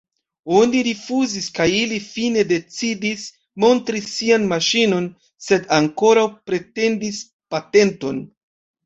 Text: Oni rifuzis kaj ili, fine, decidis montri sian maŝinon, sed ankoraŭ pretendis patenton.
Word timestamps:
Oni 0.59 0.79
rifuzis 0.85 1.49
kaj 1.57 1.65
ili, 1.79 1.99
fine, 2.05 2.45
decidis 2.51 3.25
montri 3.63 4.01
sian 4.05 4.47
maŝinon, 4.55 5.05
sed 5.49 5.69
ankoraŭ 5.81 6.25
pretendis 6.49 7.21
patenton. 7.57 8.25